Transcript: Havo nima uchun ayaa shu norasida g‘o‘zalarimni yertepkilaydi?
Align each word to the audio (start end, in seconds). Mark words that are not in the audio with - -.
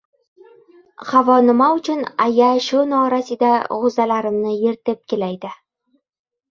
Havo 1.09 1.35
nima 1.49 1.67
uchun 1.75 2.01
ayaa 2.25 2.57
shu 2.69 2.81
norasida 2.95 3.53
g‘o‘zalarimni 3.69 4.59
yertepkilaydi? 4.67 5.59